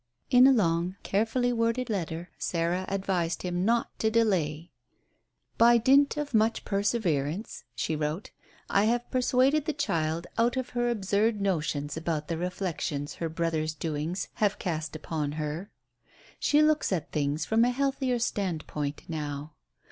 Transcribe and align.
In 0.31 0.47
a 0.47 0.51
long, 0.51 0.95
carefully 1.03 1.53
worded 1.53 1.87
letter 1.87 2.31
Sarah 2.39 2.85
advised 2.89 3.43
him 3.43 3.63
not 3.63 3.99
to 3.99 4.09
delay. 4.09 4.71
"By 5.59 5.77
dint 5.77 6.17
of 6.17 6.33
much 6.33 6.65
perseverance," 6.65 7.65
she 7.75 7.95
wrote, 7.95 8.31
"I 8.67 8.85
have 8.85 9.11
persuaded 9.11 9.65
the 9.65 9.73
child 9.73 10.25
out 10.39 10.57
of 10.57 10.69
her 10.69 10.89
absurd 10.89 11.39
notions 11.39 11.97
about 11.97 12.29
the 12.29 12.37
reflections 12.39 13.13
her 13.21 13.29
brother's 13.29 13.75
doings 13.75 14.29
have 14.41 14.57
cast 14.57 14.95
upon 14.95 15.33
her. 15.33 15.69
She 16.39 16.63
looks 16.63 16.91
at 16.91 17.11
things 17.11 17.45
from 17.45 17.63
a 17.63 17.69
healthier 17.69 18.17
standpoint 18.17 19.03
now. 19.07 19.53